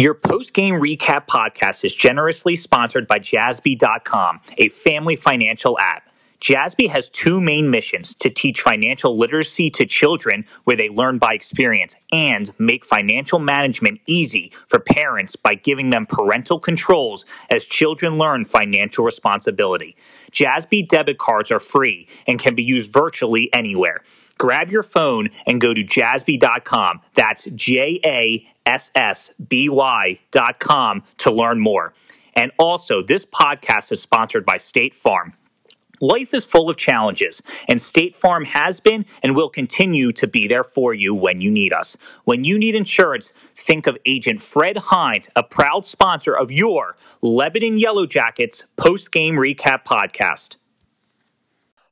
Your 0.00 0.14
post 0.14 0.54
game 0.54 0.76
recap 0.76 1.26
podcast 1.26 1.84
is 1.84 1.94
generously 1.94 2.56
sponsored 2.56 3.06
by 3.06 3.18
Jassby.com, 3.18 4.40
a 4.56 4.70
family 4.70 5.14
financial 5.14 5.78
app. 5.78 6.08
Jassby 6.40 6.88
has 6.88 7.10
two 7.10 7.38
main 7.38 7.70
missions 7.70 8.14
to 8.14 8.30
teach 8.30 8.62
financial 8.62 9.18
literacy 9.18 9.68
to 9.68 9.84
children 9.84 10.46
where 10.64 10.74
they 10.74 10.88
learn 10.88 11.18
by 11.18 11.34
experience 11.34 11.94
and 12.12 12.50
make 12.58 12.86
financial 12.86 13.38
management 13.38 14.00
easy 14.06 14.50
for 14.68 14.78
parents 14.78 15.36
by 15.36 15.54
giving 15.54 15.90
them 15.90 16.06
parental 16.06 16.58
controls 16.58 17.26
as 17.50 17.66
children 17.66 18.16
learn 18.16 18.46
financial 18.46 19.04
responsibility. 19.04 19.94
Jassby 20.32 20.88
debit 20.88 21.18
cards 21.18 21.50
are 21.50 21.60
free 21.60 22.08
and 22.26 22.38
can 22.38 22.54
be 22.54 22.62
used 22.62 22.90
virtually 22.90 23.52
anywhere. 23.52 24.02
Grab 24.40 24.70
your 24.70 24.82
phone 24.82 25.28
and 25.46 25.60
go 25.60 25.74
to 25.74 25.84
jassby.com. 25.84 27.02
That's 27.12 27.44
J 27.44 28.00
A 28.06 28.48
S 28.64 28.90
S 28.94 29.30
B 29.46 29.68
Y.com 29.68 31.02
to 31.18 31.30
learn 31.30 31.60
more. 31.60 31.92
And 32.32 32.50
also, 32.58 33.02
this 33.02 33.26
podcast 33.26 33.92
is 33.92 34.00
sponsored 34.00 34.46
by 34.46 34.56
State 34.56 34.94
Farm. 34.94 35.34
Life 36.00 36.32
is 36.32 36.46
full 36.46 36.70
of 36.70 36.78
challenges, 36.78 37.42
and 37.68 37.78
State 37.78 38.16
Farm 38.16 38.46
has 38.46 38.80
been 38.80 39.04
and 39.22 39.36
will 39.36 39.50
continue 39.50 40.10
to 40.12 40.26
be 40.26 40.48
there 40.48 40.64
for 40.64 40.94
you 40.94 41.14
when 41.14 41.42
you 41.42 41.50
need 41.50 41.74
us. 41.74 41.98
When 42.24 42.42
you 42.42 42.58
need 42.58 42.74
insurance, 42.74 43.32
think 43.54 43.86
of 43.86 43.98
Agent 44.06 44.42
Fred 44.42 44.78
Hines, 44.78 45.28
a 45.36 45.42
proud 45.42 45.84
sponsor 45.84 46.32
of 46.32 46.50
your 46.50 46.96
Lebanon 47.20 47.78
Yellow 47.78 48.06
Jackets 48.06 48.64
post 48.78 49.12
game 49.12 49.36
recap 49.36 49.84
podcast. 49.84 50.56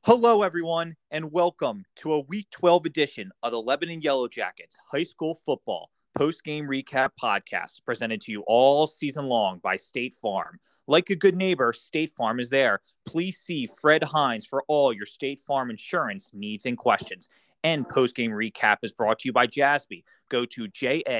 Hello, 0.03 0.43
everyone, 0.43 0.95
and 1.11 1.29
welcome 1.29 1.83
to 1.97 2.13
a 2.13 2.21
Week 2.21 2.47
12 2.51 2.85
edition 2.85 3.31
of 3.43 3.51
the 3.51 3.61
Lebanon 3.61 4.01
Yellow 4.01 4.29
Jackets 4.29 4.77
high 4.89 5.03
school 5.03 5.37
football 5.45 5.89
post 6.17 6.45
game 6.45 6.65
recap 6.67 7.09
podcast 7.21 7.83
presented 7.85 8.21
to 8.21 8.31
you 8.31 8.41
all 8.47 8.87
season 8.87 9.25
long 9.25 9.59
by 9.59 9.75
State 9.75 10.15
Farm. 10.15 10.57
Like 10.87 11.09
a 11.09 11.17
good 11.17 11.35
neighbor, 11.35 11.73
State 11.73 12.13
Farm 12.17 12.39
is 12.39 12.49
there. 12.49 12.79
Please 13.05 13.39
see 13.39 13.67
Fred 13.67 14.01
Hines 14.01 14.45
for 14.45 14.63
all 14.69 14.93
your 14.93 15.05
State 15.05 15.41
Farm 15.41 15.69
insurance 15.69 16.31
needs 16.33 16.65
and 16.65 16.77
questions. 16.77 17.27
And 17.65 17.87
post 17.87 18.15
game 18.15 18.31
recap 18.31 18.77
is 18.83 18.93
brought 18.93 19.19
to 19.19 19.27
you 19.27 19.33
by 19.33 19.47
Jassby. 19.47 20.05
Go 20.29 20.45
to 20.45 20.69
jassby.com 20.69 21.17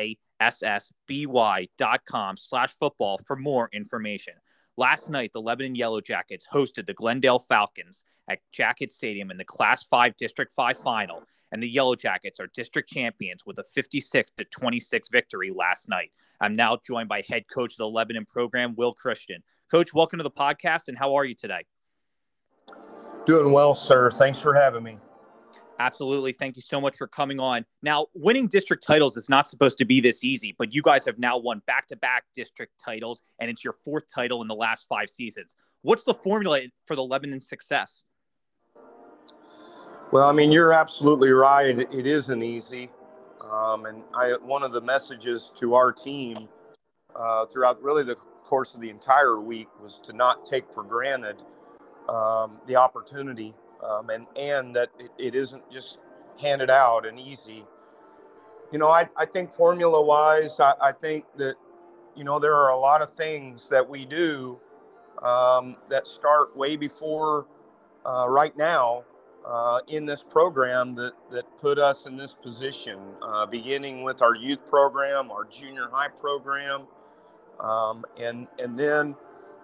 slash 2.38 2.72
football 2.80 3.20
for 3.28 3.36
more 3.36 3.70
information. 3.74 4.36
Last 4.80 5.10
night, 5.10 5.34
the 5.34 5.42
Lebanon 5.42 5.76
Yellow 5.76 6.00
Jackets 6.00 6.48
hosted 6.54 6.86
the 6.86 6.94
Glendale 6.94 7.40
Falcons 7.40 8.06
at 8.30 8.40
Jacket 8.52 8.92
Stadium 8.92 9.32
in 9.32 9.38
the 9.38 9.44
Class 9.44 9.84
5 9.84 10.16
District 10.16 10.54
5 10.54 10.78
final, 10.78 11.24
and 11.52 11.62
the 11.62 11.68
Yellow 11.68 11.96
Jackets 11.96 12.40
are 12.40 12.48
district 12.54 12.90
champions 12.90 13.46
with 13.46 13.58
a 13.58 13.64
56 13.64 14.32
to 14.38 14.46
26 14.46 15.10
victory 15.10 15.52
last 15.54 15.90
night. 15.90 16.12
I'm 16.40 16.56
now 16.56 16.78
joined 16.86 17.10
by 17.10 17.24
head 17.28 17.44
coach 17.52 17.74
of 17.74 17.78
the 17.78 17.88
Lebanon 17.88 18.26
program, 18.26 18.76
Will 18.78 18.94
Christian. 18.94 19.44
Coach, 19.70 19.94
welcome 19.94 20.18
to 20.20 20.24
the 20.24 20.32
podcast, 20.32 20.88
and 20.88 20.98
how 20.98 21.16
are 21.16 21.26
you 21.26 21.36
today? 21.36 21.66
Doing 23.26 23.52
well, 23.52 23.76
sir. 23.76 24.12
Thanks 24.12 24.40
for 24.40 24.54
having 24.54 24.84
me. 24.84 25.00
Absolutely. 25.80 26.34
Thank 26.34 26.58
you 26.58 26.62
so 26.62 26.82
much 26.82 26.98
for 26.98 27.08
coming 27.08 27.40
on. 27.40 27.66
Now, 27.82 28.08
winning 28.14 28.48
district 28.48 28.86
titles 28.86 29.16
is 29.16 29.30
not 29.30 29.48
supposed 29.48 29.78
to 29.78 29.86
be 29.86 30.02
this 30.02 30.26
easy, 30.26 30.54
but 30.58 30.74
you 30.74 30.82
guys 30.82 31.06
have 31.06 31.18
now 31.18 31.38
won 31.38 31.62
back 31.68 31.88
to 31.88 31.96
back 31.96 32.26
district 32.36 32.74
titles, 32.84 33.22
and 33.40 33.50
it's 33.50 33.64
your 33.64 33.76
fourth 33.86 34.04
title 34.14 34.42
in 34.42 34.50
the 34.50 34.56
last 34.56 34.88
five 34.90 35.10
seasons. 35.10 35.56
What's 35.82 36.04
the 36.04 36.14
formula 36.14 36.62
for 36.86 36.98
the 36.98 37.04
Lebanon 37.04 37.40
success? 37.40 38.04
Well, 40.12 40.28
I 40.28 40.32
mean, 40.32 40.52
you're 40.52 40.74
absolutely 40.74 41.32
right. 41.32 41.78
It 41.80 42.08
isn't 42.08 42.42
easy. 42.42 42.89
Um, 43.42 43.86
and 43.86 44.04
I, 44.16 44.38
one 44.42 44.64
of 44.64 44.72
the 44.72 44.82
messages 44.82 45.54
to 45.60 45.76
our 45.76 45.92
team 45.94 46.50
uh, 47.16 47.45
throughout 47.45 47.82
really 47.83 48.04
the 48.04 48.16
course 48.16 48.73
of 48.73 48.82
the 48.82 48.89
entire 48.89 49.39
week 49.39 49.67
was 49.82 50.00
to 50.06 50.14
not 50.14 50.45
take 50.45 50.73
for 50.73 50.83
granted 50.83 51.38
um, 52.10 52.60
the 52.66 52.76
opportunity 52.76 53.54
um, 53.88 54.10
and 54.10 54.28
and 54.36 54.76
that 54.76 54.89
it, 55.00 55.11
it 55.20 55.36
isn't 55.36 55.70
just 55.72 56.00
handed 56.42 56.72
out 56.72 57.06
and 57.06 57.20
easy. 57.20 57.64
You 58.72 58.80
know, 58.80 58.88
I, 58.89 59.08
I 59.16 59.26
think 59.26 59.52
formula 59.52 60.04
wise, 60.04 60.60
I, 60.60 60.73
I 60.82 60.92
think 60.92 61.26
that 61.38 61.56
you 62.16 62.23
know 62.23 62.39
there 62.39 62.56
are 62.56 62.70
a 62.72 62.78
lot 62.78 63.04
of 63.04 63.14
things 63.14 63.70
that 63.70 63.88
we 63.88 64.06
do 64.06 64.60
um, 65.22 65.78
that 65.89 66.08
start 66.08 66.58
way 66.58 66.78
before 66.78 67.45
uh, 68.06 68.26
right 68.28 68.58
now 68.58 69.04
uh, 69.49 69.80
in 69.87 70.05
this 70.05 70.23
program 70.23 70.93
that 70.93 71.14
that 71.32 71.58
put 71.58 71.80
us 71.80 72.05
in 72.05 72.15
this 72.15 72.36
position, 72.36 72.99
uh, 73.23 73.45
beginning 73.48 74.04
with 74.04 74.21
our 74.21 74.36
youth 74.36 74.64
program, 74.70 75.32
our 75.32 75.43
junior 75.45 75.89
high 75.92 76.08
program, 76.08 76.86
um, 77.59 78.05
and 78.20 78.48
and 78.59 78.77
then 78.77 79.15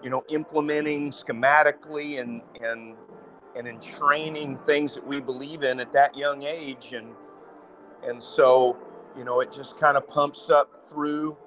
you 0.02 0.10
know 0.10 0.24
implementing 0.30 1.12
schematically 1.12 2.20
and 2.20 2.42
and 2.64 2.96
and 3.56 3.68
in 3.68 3.80
training 3.80 4.58
things 4.58 4.96
that 4.96 5.06
we 5.06 5.22
believe 5.22 5.62
in 5.62 5.80
at 5.80 5.92
that 5.92 6.18
young 6.18 6.42
age. 6.42 6.94
And 6.94 7.14
and 8.08 8.22
so 8.22 8.76
you 9.16 9.24
know 9.24 9.40
it 9.42 9.52
just 9.52 9.80
kind 9.80 9.98
of 9.98 10.08
pumps 10.08 10.50
up 10.50 10.76
through 10.90 11.38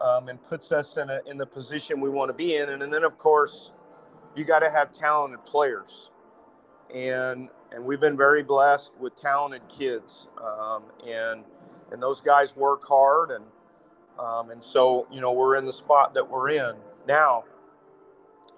um, 0.00 0.28
and 0.28 0.40
puts 0.40 0.70
us 0.70 0.98
in 0.98 1.10
a 1.10 1.20
in 1.26 1.36
the 1.36 1.46
position 1.46 2.00
we 2.00 2.10
want 2.10 2.28
to 2.28 2.34
be 2.34 2.54
in. 2.56 2.68
And, 2.68 2.80
and 2.80 2.94
then 2.94 3.02
of 3.02 3.18
course 3.18 3.72
you 4.36 4.44
got 4.44 4.60
to 4.60 4.70
have 4.70 4.92
talented 4.92 5.44
players. 5.44 6.10
And 6.94 7.48
and 7.74 7.84
we've 7.84 8.00
been 8.00 8.16
very 8.16 8.42
blessed 8.42 8.92
with 9.00 9.16
talented 9.16 9.62
kids 9.68 10.28
um, 10.42 10.84
and 11.06 11.44
and 11.92 12.02
those 12.02 12.20
guys 12.20 12.56
work 12.56 12.82
hard 12.86 13.30
and 13.30 13.44
um, 14.18 14.50
and 14.50 14.62
so 14.62 15.06
you 15.10 15.20
know 15.20 15.32
we're 15.32 15.56
in 15.56 15.64
the 15.64 15.72
spot 15.72 16.14
that 16.14 16.28
we're 16.28 16.50
in 16.50 16.74
now 17.06 17.44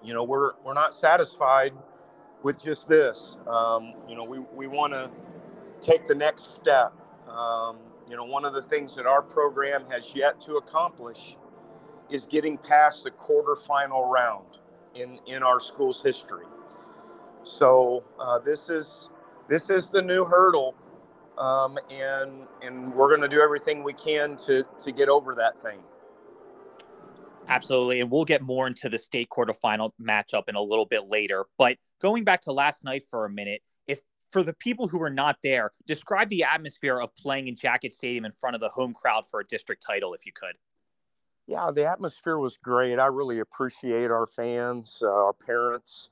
you 0.03 0.13
know 0.13 0.23
we're 0.23 0.53
we're 0.63 0.73
not 0.73 0.93
satisfied 0.93 1.73
with 2.43 2.63
just 2.63 2.87
this. 2.87 3.37
Um, 3.47 3.93
you 4.07 4.15
know, 4.15 4.23
we, 4.23 4.39
we 4.53 4.67
want 4.67 4.93
to 4.93 5.09
take 5.81 6.05
the 6.05 6.13
next 6.13 6.53
step. 6.55 6.93
Um, 7.27 7.77
you 8.07 8.15
know, 8.15 8.23
one 8.23 8.45
of 8.45 8.53
the 8.53 8.61
things 8.61 8.95
that 8.95 9.07
our 9.07 9.23
program 9.23 9.83
has 9.89 10.15
yet 10.15 10.39
to 10.41 10.57
accomplish 10.57 11.37
is 12.11 12.27
getting 12.27 12.57
past 12.57 13.03
the 13.03 13.09
quarterfinal 13.09 14.07
round 14.11 14.59
in, 14.93 15.19
in 15.25 15.41
our 15.41 15.59
school's 15.59 16.03
history. 16.03 16.45
So 17.45 18.03
uh, 18.19 18.39
this 18.39 18.69
is 18.69 19.09
this 19.47 19.69
is 19.69 19.89
the 19.89 20.01
new 20.01 20.25
hurdle, 20.25 20.75
um, 21.37 21.77
and 21.91 22.47
and 22.63 22.93
we're 22.93 23.09
going 23.09 23.21
to 23.21 23.33
do 23.33 23.41
everything 23.41 23.83
we 23.83 23.93
can 23.93 24.35
to 24.47 24.65
to 24.79 24.91
get 24.91 25.09
over 25.09 25.35
that 25.35 25.61
thing. 25.61 25.79
Absolutely. 27.47 28.01
And 28.01 28.09
we'll 28.09 28.25
get 28.25 28.41
more 28.41 28.65
into 28.65 28.89
the 28.89 28.97
state 28.97 29.29
quarterfinal 29.29 29.91
matchup 30.01 30.43
in 30.47 30.55
a 30.55 30.61
little 30.61 30.85
bit 30.85 31.07
later. 31.07 31.45
But 31.59 31.77
going 32.01 32.23
back 32.23 32.41
to 32.41 32.51
last 32.51 32.83
night 32.83 33.03
for 33.07 33.25
a 33.25 33.29
minute, 33.29 33.61
if 33.85 34.01
for 34.31 34.41
the 34.41 34.53
people 34.53 34.87
who 34.87 34.97
were 34.97 35.11
not 35.11 35.37
there, 35.43 35.71
describe 35.85 36.29
the 36.29 36.43
atmosphere 36.43 36.99
of 36.99 37.15
playing 37.15 37.47
in 37.47 37.55
Jacket 37.55 37.93
Stadium 37.93 38.25
in 38.25 38.31
front 38.31 38.55
of 38.55 38.61
the 38.61 38.69
home 38.69 38.95
crowd 38.95 39.25
for 39.29 39.39
a 39.39 39.45
district 39.45 39.85
title, 39.85 40.15
if 40.15 40.25
you 40.25 40.31
could. 40.33 40.55
Yeah, 41.47 41.69
the 41.71 41.85
atmosphere 41.85 42.39
was 42.39 42.57
great. 42.57 42.97
I 42.97 43.05
really 43.05 43.37
appreciate 43.37 44.09
our 44.09 44.25
fans, 44.25 44.97
uh, 45.03 45.05
our 45.05 45.33
parents, 45.33 46.09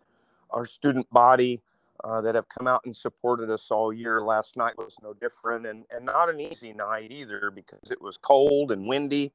our 0.54 0.66
student 0.66 1.10
body 1.12 1.62
uh, 2.04 2.22
that 2.22 2.36
have 2.36 2.48
come 2.50 2.68
out 2.68 2.82
and 2.86 2.96
supported 2.96 3.50
us 3.50 3.70
all 3.72 3.92
year. 3.92 4.22
Last 4.22 4.58
night 4.58 4.78
was 4.78 4.96
no 5.04 5.14
different, 5.14 5.66
and, 5.66 5.86
and 5.92 6.06
not 6.06 6.30
an 6.30 6.40
easy 6.40 6.74
night 6.74 7.12
either 7.12 7.52
because 7.52 7.92
it 7.92 8.02
was 8.02 8.18
cold 8.18 8.72
and 8.72 8.88
windy 8.88 9.32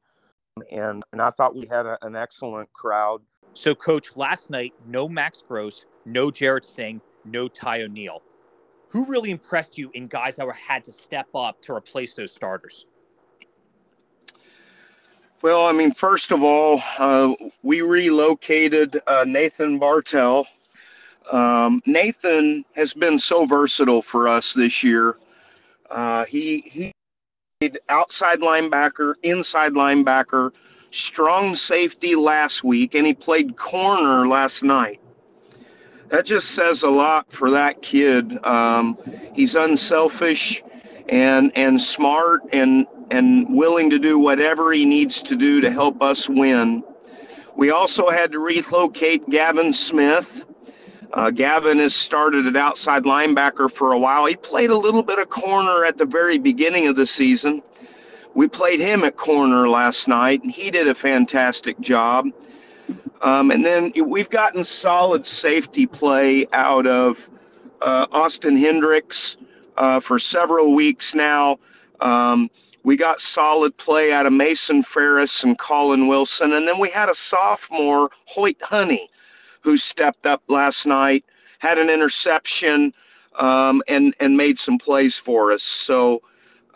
and, 0.71 1.03
and 1.12 1.21
I 1.21 1.31
thought 1.31 1.55
we 1.55 1.67
had 1.67 1.87
a, 1.87 1.99
an 2.03 2.17
excellent 2.17 2.73
crowd. 2.73 3.23
So, 3.55 3.75
coach, 3.75 4.17
last 4.17 4.50
night, 4.50 4.75
no 4.87 5.09
Max 5.09 5.43
Gross, 5.47 5.87
no 6.05 6.31
Jarrett 6.31 6.65
Singh, 6.65 7.00
no 7.25 7.49
Ty 7.49 7.82
O'Neill. 7.82 8.23
Who 8.91 9.05
really 9.06 9.31
impressed 9.31 9.76
you 9.76 9.91
in 9.94 10.06
guys 10.06 10.37
that 10.37 10.47
were 10.47 10.53
had 10.53 10.85
to 10.85 10.93
step 10.93 11.26
up 11.35 11.61
to 11.62 11.75
replace 11.75 12.15
those 12.15 12.32
starters? 12.32 12.87
Well, 15.43 15.67
I 15.67 15.73
mean, 15.73 15.93
first 15.93 16.32
of 16.32 16.43
all, 16.43 16.82
uh, 16.99 17.35
we 17.62 17.82
relocated 17.82 19.00
uh, 19.06 19.25
Nathan 19.26 19.79
Bartel. 19.79 20.47
Um, 21.31 21.83
Nathan 21.87 22.65
has 22.75 22.95
been 22.95 23.19
so 23.19 23.45
versatile 23.45 24.03
for 24.03 24.29
us 24.29 24.53
this 24.53 24.83
year. 24.83 25.17
Uh, 25.91 26.25
he 26.25 26.61
he 26.61 26.93
outside 27.89 28.39
linebacker, 28.39 29.15
inside 29.23 29.73
linebacker, 29.73 30.55
strong 30.91 31.57
safety 31.57 32.15
last 32.15 32.63
week, 32.63 32.95
and 32.95 33.07
he 33.07 33.13
played 33.13 33.57
corner 33.57 34.29
last 34.29 34.63
night. 34.63 35.01
That 36.09 36.25
just 36.25 36.53
says 36.53 36.85
a 36.85 36.89
lot 36.89 37.31
for 37.33 37.51
that 37.51 37.83
kid. 37.83 38.45
Um, 38.47 38.97
he's 39.35 39.57
unselfish 39.57 40.63
and 41.09 41.53
and 41.57 41.81
smart 41.81 42.43
and 42.53 42.87
and 43.11 43.47
willing 43.49 43.91
to 43.91 43.99
do 43.99 44.19
whatever 44.19 44.73
he 44.73 44.85
needs 44.85 45.23
to 45.23 45.37
do 45.37 45.61
to 45.61 45.71
help 45.71 46.03
us 46.03 46.29
win. 46.29 46.85
We 47.57 47.71
also 47.71 48.09
had 48.09 48.31
to 48.33 48.39
relocate 48.39 49.29
Gavin 49.29 49.73
Smith. 49.73 50.45
Uh, 51.12 51.31
Gavin 51.31 51.78
has 51.78 51.94
started 51.94 52.46
at 52.46 52.56
outside 52.56 53.05
linebacker 53.05 53.70
for 53.70 53.93
a 53.93 53.99
while. 53.99 54.26
He 54.26 54.37
played 54.37 54.70
a 54.70 54.76
little 54.76 55.02
bit 55.02 55.19
of 55.19 55.31
corner 55.31 55.84
at 55.84 55.96
the 55.96 56.05
very 56.05 56.38
beginning 56.38 56.87
of 56.87 56.96
the 56.96 57.06
season, 57.06 57.62
we 58.38 58.46
played 58.46 58.78
him 58.78 59.02
at 59.02 59.16
corner 59.16 59.69
last 59.69 60.06
night, 60.06 60.44
and 60.44 60.52
he 60.52 60.70
did 60.70 60.87
a 60.87 60.94
fantastic 60.94 61.81
job. 61.81 62.26
Um, 63.20 63.50
and 63.50 63.64
then 63.64 63.93
we've 64.06 64.31
gotten 64.31 64.62
solid 64.62 65.26
safety 65.26 65.87
play 65.87 66.46
out 66.52 66.87
of 66.87 67.28
uh, 67.82 68.06
Austin 68.12 68.56
Hendricks 68.56 69.38
uh, 69.76 69.99
for 69.99 70.20
several 70.20 70.76
weeks 70.76 71.16
now. 71.16 71.58
Um, 72.00 72.49
we 72.84 72.96
got 72.96 73.20
solid 73.20 73.76
play 73.76 74.12
out 74.12 74.25
of 74.25 74.32
Mason 74.32 74.84
Ferris 74.84 75.43
and 75.43 75.58
Colin 75.58 76.06
Wilson. 76.06 76.52
And 76.52 76.66
then 76.69 76.78
we 76.78 76.90
had 76.90 77.08
a 77.08 77.16
sophomore, 77.16 78.08
Hoyt 78.26 78.62
Honey, 78.62 79.10
who 79.69 79.76
stepped 79.76 80.25
up 80.25 80.43
last 80.49 80.87
night, 80.87 81.26
had 81.59 81.76
an 81.76 81.91
interception, 81.91 82.91
um, 83.38 83.82
and, 83.87 84.15
and 84.19 84.35
made 84.35 84.59
some 84.59 84.79
plays 84.79 85.19
for 85.19 85.53
us. 85.53 85.62
So, 85.62 86.23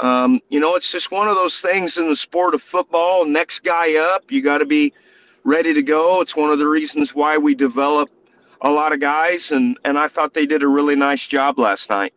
um, 0.01 0.41
you 0.51 0.61
know, 0.61 0.77
it's 0.77 0.93
just 0.93 1.11
one 1.11 1.27
of 1.27 1.35
those 1.35 1.59
things 1.61 1.97
in 1.97 2.07
the 2.07 2.17
sport 2.17 2.55
of 2.55 2.61
football. 2.61 3.25
Next 3.25 3.61
guy 3.61 3.95
up, 3.95 4.31
you 4.31 4.43
got 4.43 4.59
to 4.59 4.67
be 4.67 4.93
ready 5.45 5.73
to 5.73 5.83
go. 5.83 6.21
It's 6.21 6.37
one 6.37 6.51
of 6.51 6.59
the 6.59 6.69
reasons 6.69 7.15
why 7.15 7.39
we 7.39 7.55
develop 7.55 8.11
a 8.61 8.71
lot 8.71 8.93
of 8.93 9.01
guys, 9.01 9.53
and, 9.53 9.79
and 9.87 9.99
I 9.99 10.07
thought 10.07 10.35
they 10.35 10.45
did 10.45 10.63
a 10.63 10.69
really 10.69 10.95
nice 10.95 11.27
job 11.27 11.59
last 11.59 11.89
night. 11.89 12.13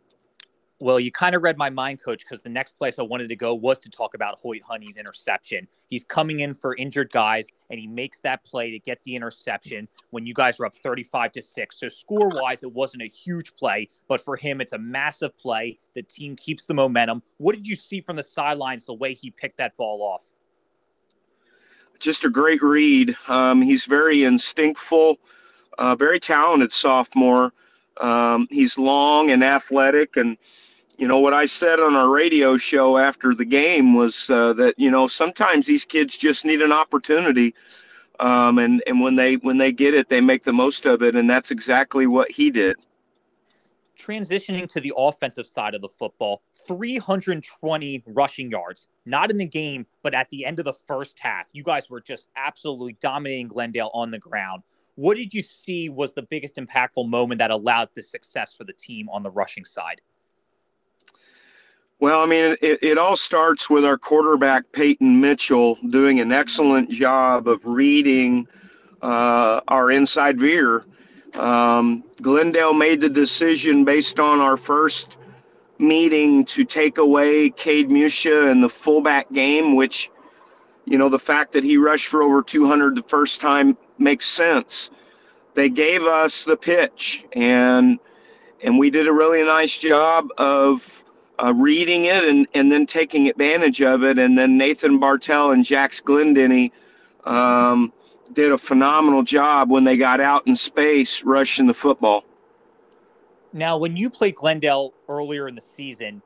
Well, 0.86 1.00
you 1.00 1.12
kind 1.12 1.34
of 1.34 1.42
read 1.42 1.58
my 1.58 1.72
mind, 1.72 2.00
coach, 2.00 2.20
because 2.20 2.44
the 2.44 2.50
next 2.50 2.78
place 2.78 3.00
I 3.00 3.02
wanted 3.02 3.28
to 3.30 3.36
go 3.36 3.56
was 3.56 3.80
to 3.80 3.90
talk 3.90 4.14
about 4.14 4.38
Hoyt 4.38 4.62
Honey's 4.62 4.98
interception. 4.98 5.68
He's 5.88 6.04
coming 6.04 6.42
in 6.42 6.54
for 6.54 6.76
injured 6.76 7.12
guys, 7.12 7.48
and 7.72 7.80
he 7.80 7.88
makes 7.88 8.20
that 8.20 8.46
play 8.46 8.70
to 8.70 8.78
get 8.78 9.04
the 9.04 9.16
interception 9.16 9.88
when 10.12 10.28
you 10.28 10.36
guys 10.36 10.60
are 10.60 10.68
up 10.68 10.76
35 10.76 11.32
to 11.32 11.42
6. 11.42 11.80
So, 11.80 11.90
score 11.90 12.30
wise, 12.30 12.62
it 12.62 12.72
wasn't 12.72 13.02
a 13.02 13.08
huge 13.08 13.56
play, 13.56 13.90
but 14.08 14.22
for 14.22 14.36
him, 14.36 14.62
it's 14.62 14.74
a 14.74 14.78
massive 14.78 15.36
play. 15.40 15.80
The 15.96 16.04
team 16.04 16.36
keeps 16.36 16.68
the 16.68 16.76
momentum. 16.76 17.24
What 17.38 17.56
did 17.56 17.68
you 17.68 17.76
see 17.76 18.00
from 18.00 18.16
the 18.16 18.22
sidelines 18.22 18.86
the 18.86 18.94
way 18.94 19.16
he 19.16 19.32
picked 19.32 19.58
that 19.58 19.76
ball 19.78 20.04
off? 20.04 20.30
Just 21.98 22.26
a 22.26 22.30
great 22.30 22.62
read. 22.62 23.18
Um, 23.28 23.60
he's 23.60 23.86
very 23.86 24.24
instinctful, 24.24 25.18
uh, 25.80 25.96
very 25.96 26.20
talented 26.20 26.72
sophomore. 26.72 27.54
Um, 27.98 28.46
he's 28.52 28.78
long 28.78 29.32
and 29.32 29.44
athletic 29.44 30.16
and 30.16 30.38
you 30.97 31.07
know 31.07 31.19
what 31.19 31.33
I 31.33 31.45
said 31.45 31.80
on 31.80 31.95
our 31.95 32.09
radio 32.09 32.57
show 32.57 32.97
after 32.97 33.33
the 33.33 33.45
game 33.45 33.94
was 33.94 34.30
uh, 34.30 34.53
that 34.53 34.75
you 34.77 34.89
know 34.89 35.07
sometimes 35.07 35.65
these 35.65 35.86
kids 35.86 36.18
just 36.18 36.45
need 36.45 36.62
an 36.62 36.71
opportunity, 36.71 37.53
um, 38.19 38.59
and 38.59 38.81
and 38.88 39.01
when 39.01 39.15
they 39.15 39.36
when 39.36 39.57
they 39.57 39.71
get 39.71 39.94
it, 39.94 40.09
they 40.09 40.21
make 40.21 40.44
the 40.44 40.53
most 40.53 40.86
of 40.86 41.01
it, 41.01 41.15
and 41.15 41.30
that's 41.30 41.51
exactly 41.51 42.07
what 42.07 42.31
he 42.31 42.50
did. 42.50 42.77
Transitioning 43.97 44.68
to 44.74 44.81
the 44.81 44.94
offensive 44.95 45.47
side 45.47 45.74
of 45.74 45.81
the 45.81 45.88
football, 45.88 46.44
320 46.68 48.03
rushing 48.07 48.51
yards, 48.51 48.88
not 49.06 49.31
in 49.31 49.38
the 49.38 49.45
game, 49.45 49.86
but 50.03 50.13
at 50.13 50.30
the 50.30 50.45
end 50.45 50.59
of 50.59 50.65
the 50.65 50.74
first 50.74 51.18
half. 51.19 51.45
You 51.53 51.63
guys 51.63 51.89
were 51.89 52.01
just 52.01 52.27
absolutely 52.36 52.98
dominating 53.01 53.48
Glendale 53.48 53.91
on 53.94 54.12
the 54.12 54.19
ground. 54.19 54.63
What 54.95 55.15
did 55.15 55.33
you 55.33 55.41
see 55.41 55.89
was 55.89 56.13
the 56.13 56.21
biggest 56.21 56.57
impactful 56.57 57.07
moment 57.07 57.39
that 57.39 57.51
allowed 57.51 57.89
the 57.95 58.03
success 58.03 58.53
for 58.53 58.65
the 58.65 58.74
team 58.74 59.07
on 59.09 59.24
the 59.24 59.31
rushing 59.31 59.65
side? 59.65 60.01
Well, 62.00 62.21
I 62.21 62.25
mean, 62.25 62.56
it, 62.62 62.80
it 62.81 62.97
all 62.97 63.15
starts 63.15 63.69
with 63.69 63.86
our 63.86 63.97
quarterback, 63.97 64.69
Peyton 64.74 65.21
Mitchell, 65.21 65.77
doing 65.89 66.19
an 66.19 66.31
excellent 66.31 66.89
job 66.92 67.47
of 67.47 67.65
reading 67.65 68.47
uh, 69.01 69.62
our 69.69 69.92
inside 69.92 70.38
veer. 70.38 70.86
Um, 71.36 72.03
Glendale 72.21 72.74
made 72.74 73.00
the 73.00 73.09
decision 73.09 73.86
based 73.86 74.19
on 74.19 74.42
our 74.42 74.57
first 74.57 75.18
meeting 75.80 76.44
to 76.45 76.65
take 76.65 76.97
away 76.97 77.50
Cade 77.51 77.89
Musha 77.89 78.50
in 78.50 78.59
the 78.59 78.69
fullback 78.69 79.31
game, 79.31 79.75
which, 79.75 80.12
you 80.86 80.98
know, 80.98 81.07
the 81.07 81.19
fact 81.19 81.53
that 81.53 81.63
he 81.63 81.77
rushed 81.77 82.07
for 82.07 82.24
over 82.24 82.41
200 82.41 82.95
the 82.95 83.03
first 83.03 83.39
time 83.39 83.77
makes 83.98 84.25
sense. 84.25 84.89
They 85.53 85.69
gave 85.69 86.03
us 86.03 86.44
the 86.44 86.57
pitch, 86.57 87.25
and 87.33 88.00
and 88.62 88.77
we 88.77 88.89
did 88.89 89.07
a 89.07 89.13
really 89.13 89.44
nice 89.44 89.77
job 89.77 90.27
of 90.38 91.06
uh, 91.40 91.54
reading 91.56 92.06
it 92.06 92.24
and, 92.24 92.48
and 92.54 92.72
then 92.72 92.86
taking 92.86 93.28
advantage 93.28 93.82
of 93.82 94.04
it. 94.04 94.18
And 94.18 94.38
then 94.38 94.58
Nathan 94.58 95.00
Bartell 95.00 95.52
and 95.52 95.64
Jax 95.64 96.02
Glendinning 96.02 96.72
um, 97.26 97.92
did 98.34 98.52
a 98.52 98.58
phenomenal 98.58 99.24
job 99.24 99.70
when 99.70 99.84
they 99.84 99.98
got 99.98 100.20
out 100.20 100.46
in 100.48 100.56
space 100.56 101.24
rushing 101.24 101.68
the 101.68 101.74
football. 101.74 102.24
Now, 103.54 103.78
when 103.78 103.96
you 103.96 104.10
played 104.10 104.36
Glendale 104.36 104.94
earlier 105.08 105.48
in 105.48 105.56
the 105.56 105.62
season, 105.62 106.22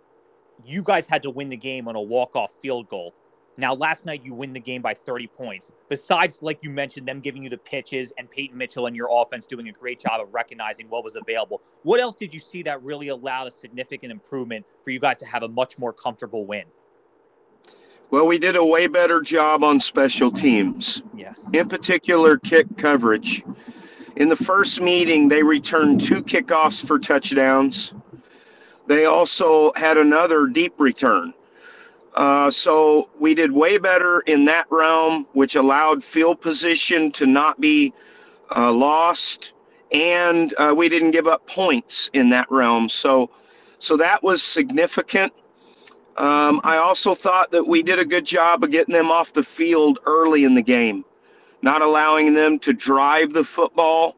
you 0.65 0.81
guys 0.81 1.07
had 1.07 1.23
to 1.23 1.29
win 1.29 1.49
the 1.49 1.57
game 1.57 1.87
on 1.87 1.95
a 1.95 2.01
walk-off 2.01 2.53
field 2.61 2.89
goal. 2.89 3.13
Now, 3.59 3.73
last 3.73 4.05
night 4.05 4.23
you 4.23 4.33
win 4.33 4.53
the 4.53 4.59
game 4.59 4.81
by 4.81 4.93
30 4.93 5.27
points. 5.27 5.71
Besides, 5.89 6.41
like 6.41 6.59
you 6.61 6.69
mentioned, 6.69 7.07
them 7.07 7.19
giving 7.19 7.43
you 7.43 7.49
the 7.49 7.57
pitches 7.57 8.13
and 8.17 8.31
Peyton 8.31 8.57
Mitchell 8.57 8.87
and 8.87 8.95
your 8.95 9.09
offense 9.11 9.45
doing 9.45 9.67
a 9.67 9.71
great 9.73 9.99
job 9.99 10.21
of 10.21 10.33
recognizing 10.33 10.87
what 10.89 11.03
was 11.03 11.17
available. 11.17 11.61
What 11.83 11.99
else 11.99 12.15
did 12.15 12.33
you 12.33 12.39
see 12.39 12.63
that 12.63 12.83
really 12.83 13.07
allowed 13.07 13.47
a 13.47 13.51
significant 13.51 14.11
improvement 14.11 14.65
for 14.83 14.91
you 14.91 14.99
guys 14.99 15.17
to 15.17 15.25
have 15.25 15.43
a 15.43 15.47
much 15.47 15.77
more 15.77 15.93
comfortable 15.93 16.45
win? 16.45 16.65
Well, 18.11 18.25
we 18.25 18.39
did 18.39 18.55
a 18.55 18.65
way 18.65 18.87
better 18.87 19.21
job 19.21 19.63
on 19.63 19.79
special 19.79 20.31
teams. 20.31 21.03
Yeah. 21.15 21.33
In 21.53 21.69
particular, 21.69 22.37
kick 22.37 22.65
coverage. 22.75 23.43
In 24.15 24.27
the 24.29 24.35
first 24.35 24.81
meeting, 24.81 25.29
they 25.29 25.43
returned 25.43 26.01
two 26.01 26.23
kickoffs 26.23 26.85
for 26.85 26.99
touchdowns. 26.99 27.93
They 28.87 29.05
also 29.05 29.71
had 29.75 29.97
another 29.97 30.47
deep 30.47 30.73
return. 30.79 31.33
Uh, 32.15 32.49
so 32.49 33.09
we 33.19 33.35
did 33.35 33.51
way 33.51 33.77
better 33.77 34.21
in 34.21 34.43
that 34.45 34.65
realm, 34.71 35.27
which 35.33 35.55
allowed 35.55 36.03
field 36.03 36.41
position 36.41 37.11
to 37.11 37.27
not 37.27 37.61
be 37.61 37.93
uh, 38.55 38.71
lost, 38.73 39.53
and 39.91 40.53
uh, 40.57 40.73
we 40.75 40.89
didn't 40.89 41.11
give 41.11 41.27
up 41.27 41.45
points 41.47 42.09
in 42.13 42.29
that 42.29 42.49
realm. 42.51 42.89
So, 42.89 43.29
so 43.79 43.97
that 43.97 44.21
was 44.23 44.43
significant. 44.43 45.33
Um, 46.17 46.61
I 46.63 46.77
also 46.77 47.15
thought 47.15 47.51
that 47.51 47.65
we 47.65 47.81
did 47.81 47.99
a 47.99 48.05
good 48.05 48.25
job 48.25 48.63
of 48.63 48.71
getting 48.71 48.93
them 48.93 49.09
off 49.09 49.33
the 49.33 49.43
field 49.43 49.99
early 50.05 50.43
in 50.43 50.53
the 50.53 50.61
game, 50.61 51.05
not 51.61 51.81
allowing 51.81 52.33
them 52.33 52.59
to 52.59 52.73
drive 52.73 53.33
the 53.33 53.43
football, 53.43 54.15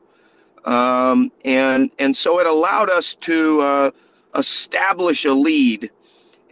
um, 0.65 1.31
and 1.45 1.91
and 1.99 2.15
so 2.15 2.39
it 2.39 2.47
allowed 2.47 2.89
us 2.89 3.15
to 3.15 3.61
uh, 3.61 3.91
establish 4.35 5.25
a 5.25 5.33
lead 5.33 5.91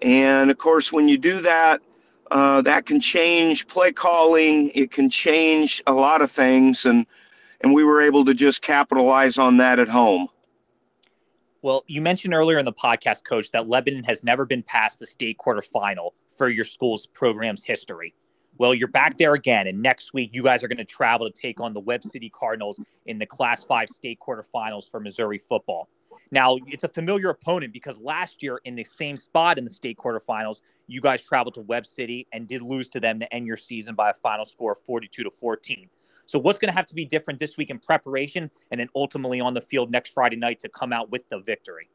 and 0.02 0.50
of 0.50 0.58
course, 0.58 0.92
when 0.92 1.08
you 1.08 1.18
do 1.18 1.42
that, 1.42 1.82
uh, 2.32 2.62
that 2.62 2.86
can 2.86 3.00
change 3.00 3.68
play 3.68 3.92
calling. 3.92 4.72
It 4.76 4.92
can 4.92 5.10
change 5.10 5.82
a 5.88 5.94
lot 5.94 6.22
of 6.22 6.32
things, 6.32 6.86
and 6.86 7.06
and 7.62 7.74
we 7.74 7.84
were 7.84 8.02
able 8.02 8.26
to 8.26 8.34
just 8.34 8.62
capitalize 8.62 9.38
on 9.38 9.58
that 9.58 9.80
at 9.80 9.90
home. 9.90 10.28
Well, 11.62 11.84
you 11.88 12.02
mentioned 12.02 12.34
earlier 12.34 12.58
in 12.58 12.66
the 12.66 12.74
podcast, 12.74 13.26
Coach, 13.26 13.52
that 13.52 13.68
Lebanon 13.68 14.06
has 14.06 14.24
never 14.24 14.46
been 14.46 14.64
past 14.64 15.00
the 15.00 15.06
state 15.06 15.38
quarterfinal 15.38 16.12
for 16.38 16.48
your 16.48 16.64
school's 16.64 17.06
program's 17.08 17.64
history. 17.64 18.14
Well, 18.58 18.74
you're 18.74 18.88
back 18.88 19.18
there 19.18 19.34
again, 19.34 19.68
and 19.68 19.82
next 19.82 20.14
week 20.14 20.32
you 20.34 20.44
guys 20.44 20.64
are 20.64 20.68
going 20.68 20.78
to 20.78 20.86
travel 20.86 21.30
to 21.30 21.42
take 21.42 21.60
on 21.60 21.74
the 21.74 21.80
Webb 21.80 22.04
City 22.04 22.30
Cardinals 22.30 22.80
in 23.06 23.18
the 23.18 23.26
Class 23.26 23.64
5 23.66 23.90
state 23.90 24.20
quarterfinals 24.20 24.90
for 24.90 25.00
Missouri 25.00 25.38
football. 25.38 25.90
Now, 26.32 26.58
it's 26.68 26.84
a 26.84 26.90
familiar 26.90 27.30
opponent 27.30 27.74
because 27.74 28.00
last 28.00 28.44
year 28.44 28.60
in 28.66 28.76
the 28.76 28.84
same 28.84 29.18
spot 29.18 29.58
in 29.58 29.64
the 29.64 29.70
state 29.70 29.98
quarterfinals, 29.98 30.62
you 30.88 31.02
guys 31.02 31.22
traveled 31.22 31.56
to 31.56 31.62
Webb 31.62 31.86
City 31.86 32.28
and 32.32 32.48
did 32.48 32.62
lose 32.62 32.90
to 32.90 33.00
them 33.00 33.20
to 33.20 33.34
end 33.34 33.48
your 33.48 33.58
season 33.58 33.96
by 33.96 34.10
a 34.10 34.14
final 34.14 34.46
score 34.46 34.74
of 34.74 34.80
42 34.82 35.24
to 35.24 35.32
14. 35.32 35.90
So, 36.30 36.38
what's 36.38 36.60
going 36.60 36.72
to 36.72 36.76
have 36.76 36.86
to 36.86 36.94
be 36.94 37.06
different 37.06 37.40
this 37.40 37.58
week 37.58 37.70
in 37.72 37.80
preparation 37.80 38.52
and 38.70 38.80
then 38.80 38.90
ultimately 38.96 39.40
on 39.42 39.54
the 39.54 39.62
field 39.62 39.90
next 39.90 40.14
Friday 40.14 40.36
night 40.36 40.60
to 40.60 40.70
come 40.70 40.94
out 40.94 41.10
with 41.10 41.28
the 41.30 41.40
victory? 41.40 41.90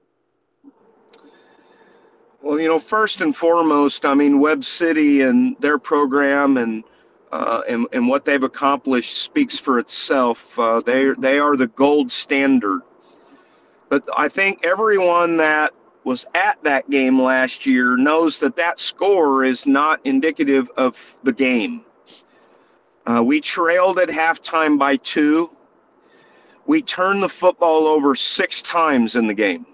Well, 2.42 2.58
you 2.58 2.66
know, 2.66 2.78
first 2.78 3.20
and 3.20 3.34
foremost, 3.34 4.04
I 4.04 4.14
mean, 4.14 4.40
Webb 4.40 4.64
City 4.64 5.22
and 5.22 5.56
their 5.60 5.78
program 5.78 6.56
and 6.56 6.82
uh, 7.30 7.62
and, 7.68 7.86
and 7.92 8.08
what 8.08 8.24
they've 8.24 8.42
accomplished 8.42 9.18
speaks 9.18 9.58
for 9.58 9.78
itself. 9.78 10.58
Uh, 10.58 10.80
they 10.80 11.12
they 11.18 11.38
are 11.38 11.56
the 11.56 11.68
gold 11.68 12.10
standard 12.10 12.82
but 13.94 14.08
I 14.16 14.28
think 14.28 14.64
everyone 14.64 15.36
that 15.36 15.72
was 16.02 16.26
at 16.34 16.62
that 16.64 16.90
game 16.90 17.20
last 17.20 17.64
year 17.64 17.96
knows 17.96 18.38
that 18.40 18.56
that 18.56 18.80
score 18.80 19.44
is 19.44 19.68
not 19.68 20.00
indicative 20.04 20.68
of 20.76 21.20
the 21.22 21.32
game. 21.32 21.84
Uh, 23.06 23.22
we 23.22 23.40
trailed 23.40 23.98
at 23.98 24.08
halftime 24.08 24.78
by 24.78 24.96
two. 24.96 25.50
We 26.66 26.80
turned 26.80 27.22
the 27.22 27.28
football 27.28 27.86
over 27.86 28.14
six 28.14 28.62
times 28.62 29.16
in 29.16 29.26
the 29.26 29.34
game. 29.34 29.66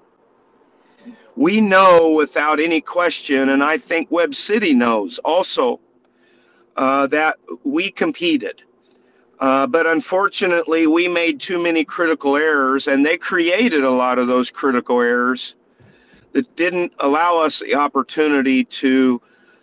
We 1.36 1.60
know 1.60 2.12
without 2.12 2.58
any 2.58 2.80
question, 2.80 3.50
and 3.50 3.62
I 3.62 3.78
think 3.78 4.10
Webb 4.10 4.34
City 4.34 4.74
knows 4.74 5.18
also, 5.18 5.80
uh, 6.76 7.06
that 7.08 7.36
we 7.62 7.90
competed. 7.90 8.62
Uh, 9.38 9.66
but 9.66 9.86
unfortunately, 9.86 10.86
we 10.86 11.08
made 11.08 11.40
too 11.40 11.58
many 11.58 11.84
critical 11.84 12.36
errors, 12.36 12.88
and 12.88 13.06
they 13.06 13.16
created 13.16 13.84
a 13.84 13.90
lot 13.90 14.18
of 14.18 14.26
those 14.26 14.50
critical 14.50 15.00
errors 15.00 15.54
that 16.32 16.54
didn't 16.56 16.92
allow 16.98 17.38
us 17.38 17.60
the 17.60 17.74
opportunity 17.74 18.64
to 18.64 19.20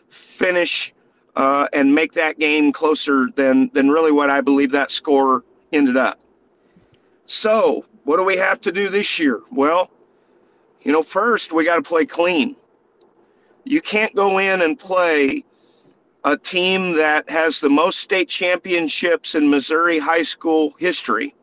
finish 0.10 0.94
uh, 1.38 1.68
and 1.72 1.94
make 1.94 2.14
that 2.14 2.40
game 2.40 2.74
closer 2.74 3.30
than 3.36 3.70
than 3.74 3.90
really 3.90 4.12
what 4.12 4.30
I 4.32 4.42
believe 4.42 4.72
that 4.72 4.90
score 4.90 5.44
ended 5.72 5.96
up. 5.96 6.20
So, 7.28 7.86
what 8.06 8.18
do 8.18 8.24
we 8.24 8.36
have 8.38 8.60
to 8.62 8.72
do 8.72 8.90
this 8.90 9.20
year? 9.20 9.42
Well, 9.52 9.92
you 10.82 10.92
know, 10.92 11.04
first 11.04 11.54
we 11.54 11.64
got 11.64 11.76
to 11.76 11.84
play 11.84 12.08
clean. 12.08 12.56
You 13.66 13.82
can't 13.82 14.16
go 14.16 14.40
in 14.40 14.64
and 14.64 14.80
play 14.80 15.44
a 16.24 16.36
team 16.36 16.94
that 16.94 17.30
has 17.30 17.60
the 17.60 17.70
most 17.70 18.00
state 18.00 18.30
championships 18.30 19.36
in 19.36 19.48
Missouri 19.48 20.00
high 20.00 20.24
school 20.24 20.74
history 20.80 21.36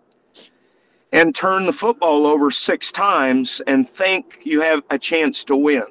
and 1.13 1.37
turn 1.37 1.67
the 1.67 1.73
football 1.73 2.27
over 2.27 2.51
six 2.51 2.91
times 2.91 3.63
and 3.69 3.89
think 3.89 4.41
you 4.43 4.61
have 4.61 4.83
a 4.91 4.99
chance 4.99 5.45
to 5.45 5.55
win. 5.55 5.87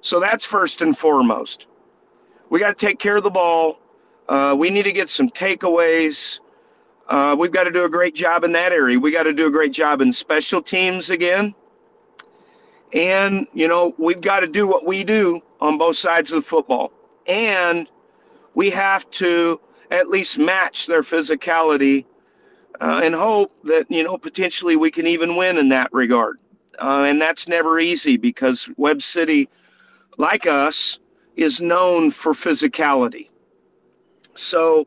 So 0.00 0.18
that's 0.18 0.46
first 0.46 0.80
and 0.80 0.96
foremost. 0.96 1.66
We 2.50 2.58
got 2.58 2.76
to 2.76 2.86
take 2.86 2.98
care 2.98 3.16
of 3.16 3.22
the 3.22 3.30
ball. 3.30 3.78
Uh, 4.28 4.54
we 4.58 4.70
need 4.70 4.82
to 4.82 4.92
get 4.92 5.08
some 5.08 5.30
takeaways. 5.30 6.40
Uh, 7.08 7.36
we've 7.38 7.52
got 7.52 7.64
to 7.64 7.70
do 7.70 7.84
a 7.84 7.88
great 7.88 8.14
job 8.14 8.44
in 8.44 8.52
that 8.52 8.72
area. 8.72 8.98
We 8.98 9.12
got 9.12 9.22
to 9.22 9.32
do 9.32 9.46
a 9.46 9.50
great 9.50 9.72
job 9.72 10.00
in 10.00 10.12
special 10.12 10.60
teams 10.60 11.10
again. 11.10 11.54
And, 12.92 13.46
you 13.54 13.68
know, 13.68 13.94
we've 13.98 14.20
got 14.20 14.40
to 14.40 14.48
do 14.48 14.66
what 14.66 14.84
we 14.84 15.04
do 15.04 15.40
on 15.60 15.78
both 15.78 15.96
sides 15.96 16.32
of 16.32 16.42
the 16.42 16.48
football. 16.48 16.92
And 17.26 17.88
we 18.54 18.68
have 18.70 19.08
to 19.10 19.60
at 19.92 20.08
least 20.08 20.38
match 20.38 20.86
their 20.86 21.02
physicality 21.02 22.04
uh, 22.80 23.00
and 23.04 23.14
hope 23.14 23.52
that, 23.62 23.88
you 23.88 24.02
know, 24.02 24.18
potentially 24.18 24.74
we 24.74 24.90
can 24.90 25.06
even 25.06 25.36
win 25.36 25.56
in 25.56 25.68
that 25.68 25.92
regard. 25.92 26.40
Uh, 26.80 27.04
and 27.06 27.20
that's 27.20 27.46
never 27.46 27.78
easy 27.78 28.16
because 28.16 28.68
Webb 28.76 29.02
City, 29.02 29.48
like 30.18 30.46
us, 30.46 30.98
is 31.40 31.60
known 31.60 32.10
for 32.10 32.32
physicality. 32.32 33.30
So, 34.34 34.86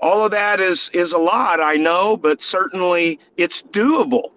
all 0.00 0.24
of 0.24 0.32
that 0.32 0.58
is 0.58 0.90
is 0.92 1.12
a 1.12 1.18
lot, 1.18 1.60
I 1.60 1.76
know, 1.76 2.16
but 2.16 2.42
certainly 2.42 3.20
it's 3.36 3.62
doable. 3.62 4.32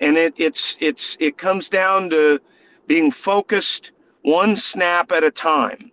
And 0.00 0.16
it, 0.16 0.34
it's 0.36 0.76
it's 0.80 1.16
it 1.20 1.38
comes 1.38 1.68
down 1.68 2.10
to 2.10 2.40
being 2.88 3.10
focused 3.10 3.92
one 4.22 4.56
snap 4.56 5.12
at 5.12 5.22
a 5.22 5.30
time. 5.30 5.92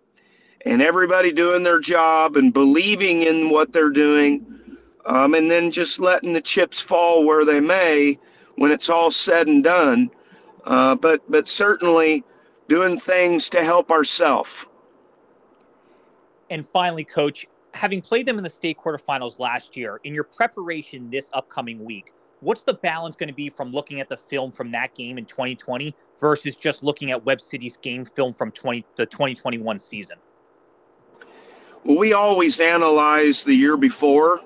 And 0.65 0.81
everybody 0.81 1.31
doing 1.31 1.63
their 1.63 1.79
job 1.79 2.37
and 2.37 2.53
believing 2.53 3.21
in 3.23 3.49
what 3.49 3.73
they're 3.73 3.89
doing 3.89 4.45
um, 5.05 5.33
and 5.33 5.49
then 5.49 5.71
just 5.71 5.99
letting 5.99 6.33
the 6.33 6.41
chips 6.41 6.79
fall 6.79 7.23
where 7.23 7.45
they 7.45 7.59
may 7.59 8.17
when 8.55 8.71
it's 8.71 8.89
all 8.89 9.11
said 9.11 9.47
and 9.47 9.63
done. 9.63 10.09
Uh, 10.65 10.95
but 10.95 11.21
but 11.29 11.47
certainly 11.47 12.23
doing 12.67 12.99
things 12.99 13.49
to 13.49 13.63
help 13.63 13.91
ourselves 13.91 14.65
and 16.51 16.67
finally 16.67 17.03
coach 17.03 17.47
having 17.73 18.01
played 18.01 18.27
them 18.27 18.37
in 18.37 18.43
the 18.43 18.49
state 18.49 18.77
quarterfinals 18.77 19.39
last 19.39 19.75
year 19.75 19.99
in 20.03 20.13
your 20.13 20.25
preparation 20.25 21.09
this 21.09 21.31
upcoming 21.33 21.83
week 21.83 22.13
what's 22.41 22.63
the 22.63 22.73
balance 22.73 23.15
going 23.15 23.29
to 23.29 23.33
be 23.33 23.49
from 23.49 23.71
looking 23.71 24.01
at 24.01 24.09
the 24.09 24.17
film 24.17 24.51
from 24.51 24.71
that 24.71 24.93
game 24.93 25.17
in 25.17 25.25
2020 25.25 25.95
versus 26.19 26.55
just 26.55 26.83
looking 26.83 27.11
at 27.11 27.23
Webb 27.23 27.39
City's 27.39 27.77
game 27.77 28.03
film 28.03 28.33
from 28.33 28.51
20 28.51 28.85
the 28.95 29.05
2021 29.05 29.79
season? 29.79 30.17
Well, 31.83 31.97
we 31.97 32.13
always 32.13 32.59
analyze 32.59 33.43
the 33.43 33.53
year 33.53 33.77
before. 33.77 34.41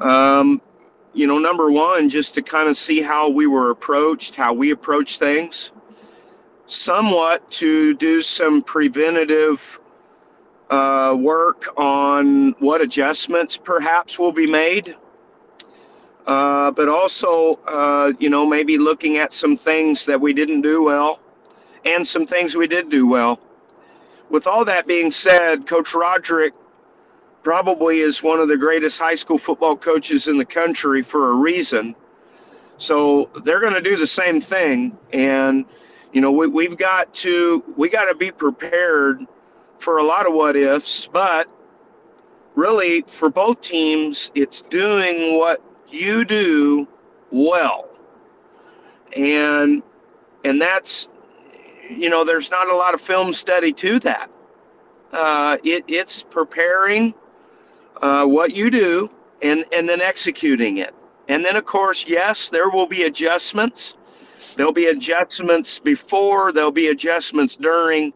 Um, 0.00 0.60
you 1.14 1.26
know, 1.26 1.38
number 1.38 1.70
one, 1.70 2.08
just 2.08 2.34
to 2.34 2.42
kind 2.42 2.68
of 2.68 2.76
see 2.76 3.00
how 3.00 3.28
we 3.28 3.46
were 3.46 3.70
approached, 3.70 4.36
how 4.36 4.52
we 4.52 4.70
approach 4.70 5.18
things, 5.18 5.72
somewhat 6.66 7.50
to 7.52 7.94
do 7.94 8.20
some 8.20 8.62
preventative 8.62 9.80
uh, 10.70 11.16
work 11.18 11.72
on 11.76 12.50
what 12.58 12.80
adjustments 12.80 13.56
perhaps 13.56 14.18
will 14.18 14.32
be 14.32 14.46
made 14.46 14.96
uh, 16.26 16.72
but 16.72 16.88
also, 16.88 17.54
uh, 17.68 18.12
you 18.18 18.28
know, 18.28 18.44
maybe 18.44 18.78
looking 18.78 19.16
at 19.16 19.32
some 19.32 19.56
things 19.56 20.04
that 20.04 20.20
we 20.20 20.32
didn't 20.32 20.60
do 20.60 20.82
well 20.82 21.20
and 21.84 22.06
some 22.06 22.26
things 22.26 22.56
we 22.56 22.66
did 22.66 22.88
do 22.88 23.06
well. 23.06 23.38
With 24.28 24.48
all 24.48 24.64
that 24.64 24.88
being 24.88 25.12
said, 25.12 25.68
Coach 25.68 25.94
Roderick 25.94 26.52
probably 27.44 28.00
is 28.00 28.24
one 28.24 28.40
of 28.40 28.48
the 28.48 28.56
greatest 28.56 28.98
high 28.98 29.14
school 29.14 29.38
football 29.38 29.76
coaches 29.76 30.26
in 30.26 30.36
the 30.36 30.44
country 30.44 31.00
for 31.00 31.30
a 31.30 31.34
reason. 31.34 31.94
So 32.76 33.30
they're 33.44 33.60
going 33.60 33.74
to 33.74 33.80
do 33.80 33.96
the 33.96 34.06
same 34.06 34.40
thing. 34.40 34.98
And, 35.12 35.64
you 36.12 36.20
know, 36.20 36.32
we, 36.32 36.48
we've 36.48 36.76
got 36.76 37.14
to, 37.14 37.62
we 37.76 37.88
got 37.88 38.06
to 38.06 38.16
be 38.16 38.32
prepared 38.32 39.24
for 39.78 39.98
a 39.98 40.02
lot 40.02 40.26
of 40.26 40.34
what 40.34 40.56
ifs, 40.56 41.06
but 41.06 41.48
really 42.54 43.02
for 43.02 43.30
both 43.30 43.60
teams, 43.60 44.30
it's 44.34 44.62
doing 44.62 45.38
what 45.38 45.62
you 45.88 46.24
do 46.24 46.88
well. 47.30 47.88
And 49.14 49.82
and 50.44 50.60
that's 50.60 51.08
you 51.90 52.10
know, 52.10 52.24
there's 52.24 52.50
not 52.50 52.68
a 52.68 52.74
lot 52.74 52.94
of 52.94 53.00
film 53.00 53.32
study 53.32 53.72
to 53.72 53.98
that. 54.00 54.30
Uh, 55.12 55.56
it, 55.64 55.84
it's 55.88 56.22
preparing 56.24 57.14
uh, 58.02 58.24
what 58.26 58.54
you 58.54 58.70
do 58.70 59.10
and, 59.42 59.64
and 59.72 59.88
then 59.88 60.00
executing 60.00 60.78
it. 60.78 60.94
And 61.28 61.44
then, 61.44 61.56
of 61.56 61.64
course, 61.64 62.06
yes, 62.06 62.48
there 62.48 62.70
will 62.70 62.86
be 62.86 63.04
adjustments. 63.04 63.96
There'll 64.56 64.72
be 64.72 64.86
adjustments 64.86 65.78
before, 65.78 66.52
there'll 66.52 66.70
be 66.70 66.88
adjustments 66.88 67.56
during, 67.56 68.12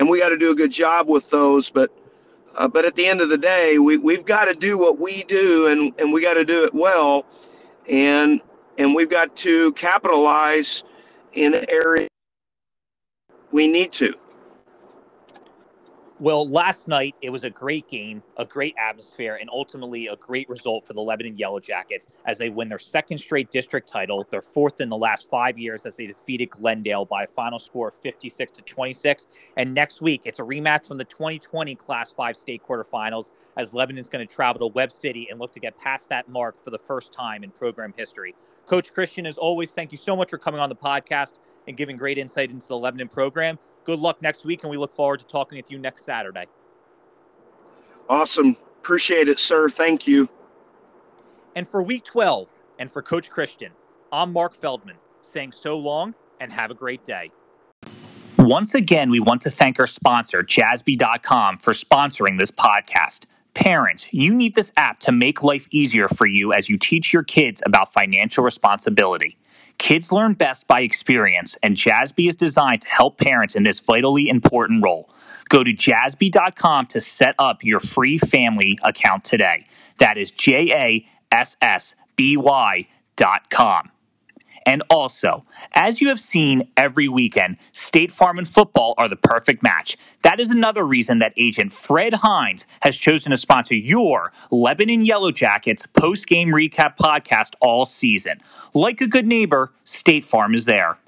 and 0.00 0.08
we 0.08 0.18
got 0.18 0.30
to 0.30 0.38
do 0.38 0.50
a 0.50 0.54
good 0.54 0.72
job 0.72 1.08
with 1.08 1.30
those. 1.30 1.70
But 1.70 1.92
uh, 2.56 2.66
but 2.66 2.84
at 2.84 2.96
the 2.96 3.06
end 3.06 3.20
of 3.20 3.28
the 3.28 3.38
day, 3.38 3.78
we, 3.78 3.96
we've 3.96 4.24
got 4.24 4.46
to 4.46 4.54
do 4.54 4.76
what 4.76 4.98
we 4.98 5.22
do 5.24 5.68
and, 5.68 5.92
and 6.00 6.12
we 6.12 6.20
got 6.20 6.34
to 6.34 6.44
do 6.44 6.64
it 6.64 6.74
well. 6.74 7.24
And, 7.88 8.40
and 8.76 8.92
we've 8.92 9.08
got 9.08 9.36
to 9.36 9.72
capitalize 9.74 10.82
in 11.34 11.54
areas 11.68 12.08
we 13.52 13.68
need 13.68 13.92
to. 13.92 14.12
Well, 16.20 16.46
last 16.46 16.86
night 16.86 17.14
it 17.22 17.30
was 17.30 17.44
a 17.44 17.50
great 17.50 17.88
game, 17.88 18.22
a 18.36 18.44
great 18.44 18.74
atmosphere, 18.76 19.38
and 19.40 19.48
ultimately 19.48 20.08
a 20.08 20.16
great 20.16 20.50
result 20.50 20.86
for 20.86 20.92
the 20.92 21.00
Lebanon 21.00 21.38
Yellow 21.38 21.60
Jackets 21.60 22.08
as 22.26 22.36
they 22.36 22.50
win 22.50 22.68
their 22.68 22.78
second 22.78 23.16
straight 23.16 23.50
district 23.50 23.88
title, 23.88 24.26
their 24.30 24.42
fourth 24.42 24.82
in 24.82 24.90
the 24.90 24.98
last 24.98 25.30
five 25.30 25.58
years 25.58 25.86
as 25.86 25.96
they 25.96 26.06
defeated 26.06 26.50
Glendale 26.50 27.06
by 27.06 27.22
a 27.22 27.26
final 27.26 27.58
score 27.58 27.88
of 27.88 27.94
56 27.94 28.52
to 28.52 28.60
26. 28.60 29.28
And 29.56 29.72
next 29.72 30.02
week 30.02 30.20
it's 30.26 30.40
a 30.40 30.42
rematch 30.42 30.88
from 30.88 30.98
the 30.98 31.06
2020 31.06 31.74
Class 31.76 32.12
5 32.12 32.36
state 32.36 32.60
quarterfinals 32.68 33.32
as 33.56 33.72
Lebanon's 33.72 34.10
going 34.10 34.28
to 34.28 34.34
travel 34.34 34.68
to 34.68 34.74
Webb 34.74 34.92
City 34.92 35.28
and 35.30 35.40
look 35.40 35.52
to 35.52 35.60
get 35.60 35.78
past 35.78 36.10
that 36.10 36.28
mark 36.28 36.62
for 36.62 36.68
the 36.68 36.78
first 36.78 37.14
time 37.14 37.42
in 37.42 37.50
program 37.50 37.94
history. 37.96 38.34
Coach 38.66 38.92
Christian, 38.92 39.24
as 39.24 39.38
always, 39.38 39.72
thank 39.72 39.90
you 39.90 39.96
so 39.96 40.14
much 40.14 40.28
for 40.28 40.36
coming 40.36 40.60
on 40.60 40.68
the 40.68 40.76
podcast 40.76 41.38
and 41.70 41.76
giving 41.76 41.96
great 41.96 42.18
insight 42.18 42.50
into 42.50 42.66
the 42.66 42.76
Lebanon 42.76 43.08
program. 43.08 43.58
Good 43.84 44.00
luck 44.00 44.20
next 44.20 44.44
week, 44.44 44.64
and 44.64 44.70
we 44.70 44.76
look 44.76 44.92
forward 44.92 45.20
to 45.20 45.24
talking 45.24 45.56
with 45.56 45.70
you 45.70 45.78
next 45.78 46.04
Saturday. 46.04 46.46
Awesome. 48.08 48.56
Appreciate 48.80 49.28
it, 49.28 49.38
sir. 49.38 49.70
Thank 49.70 50.06
you. 50.06 50.28
And 51.54 51.66
for 51.66 51.82
week 51.82 52.04
12, 52.04 52.50
and 52.80 52.90
for 52.90 53.02
Coach 53.02 53.30
Christian, 53.30 53.72
I'm 54.12 54.32
Mark 54.32 54.54
Feldman 54.54 54.96
saying 55.22 55.52
so 55.52 55.78
long 55.78 56.14
and 56.40 56.52
have 56.52 56.70
a 56.70 56.74
great 56.74 57.04
day. 57.04 57.30
Once 58.36 58.74
again, 58.74 59.10
we 59.10 59.20
want 59.20 59.42
to 59.42 59.50
thank 59.50 59.78
our 59.78 59.86
sponsor, 59.86 60.42
jassby.com, 60.42 61.58
for 61.58 61.72
sponsoring 61.72 62.38
this 62.38 62.50
podcast. 62.50 63.26
Parents, 63.54 64.06
you 64.10 64.34
need 64.34 64.54
this 64.54 64.72
app 64.76 64.98
to 65.00 65.12
make 65.12 65.42
life 65.42 65.66
easier 65.70 66.08
for 66.08 66.26
you 66.26 66.52
as 66.52 66.68
you 66.68 66.78
teach 66.78 67.12
your 67.12 67.22
kids 67.22 67.62
about 67.64 67.92
financial 67.92 68.42
responsibility. 68.42 69.36
Kids 69.80 70.12
learn 70.12 70.34
best 70.34 70.66
by 70.66 70.82
experience, 70.82 71.56
and 71.62 71.74
Jassby 71.74 72.28
is 72.28 72.36
designed 72.36 72.82
to 72.82 72.88
help 72.88 73.16
parents 73.16 73.54
in 73.54 73.62
this 73.62 73.80
vitally 73.80 74.28
important 74.28 74.84
role. 74.84 75.08
Go 75.48 75.64
to 75.64 75.72
jassby.com 75.72 76.86
to 76.88 77.00
set 77.00 77.34
up 77.38 77.64
your 77.64 77.80
free 77.80 78.18
family 78.18 78.78
account 78.82 79.24
today. 79.24 79.64
That 79.96 80.18
is 80.18 80.30
J 80.30 80.70
A 80.74 81.06
S 81.32 81.56
S 81.62 81.94
B 82.14 82.36
Y 82.36 82.88
dot 83.16 83.48
com. 83.48 83.90
And 84.66 84.82
also, 84.90 85.44
as 85.72 86.00
you 86.00 86.08
have 86.08 86.20
seen 86.20 86.68
every 86.76 87.08
weekend, 87.08 87.56
State 87.72 88.12
Farm 88.12 88.38
and 88.38 88.46
football 88.46 88.94
are 88.98 89.08
the 89.08 89.16
perfect 89.16 89.62
match. 89.62 89.96
That 90.22 90.38
is 90.40 90.48
another 90.48 90.84
reason 90.86 91.18
that 91.18 91.32
agent 91.36 91.72
Fred 91.72 92.14
Hines 92.14 92.66
has 92.82 92.94
chosen 92.96 93.30
to 93.30 93.36
sponsor 93.38 93.74
your 93.74 94.32
Lebanon 94.50 95.04
Yellow 95.04 95.32
Jackets 95.32 95.86
post 95.86 96.26
game 96.26 96.48
recap 96.48 96.96
podcast 96.98 97.52
all 97.60 97.86
season. 97.86 98.38
Like 98.74 99.00
a 99.00 99.06
good 99.06 99.26
neighbor, 99.26 99.72
State 99.84 100.24
Farm 100.24 100.54
is 100.54 100.66
there. 100.66 100.98